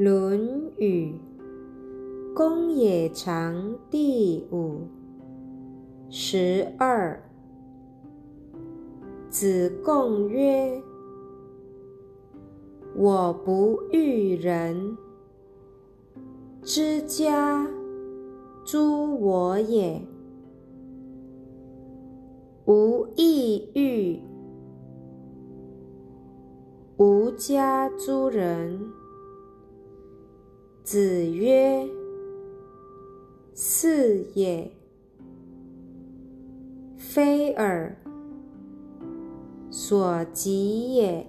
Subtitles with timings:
[0.02, 1.12] 《论语·
[2.34, 3.54] 公冶长》
[3.90, 4.88] 第五
[6.08, 7.22] 十二。
[9.28, 10.82] 子贡曰
[12.96, 14.96] ：“我不欲人
[16.62, 17.68] 之家
[18.64, 20.00] 诸我也，
[22.64, 24.18] 吾亦欲
[26.96, 28.80] 吾家诸人。”
[30.82, 31.86] 子曰
[33.54, 34.70] ：“是也，
[36.96, 37.96] 非尔
[39.70, 41.26] 所及也。”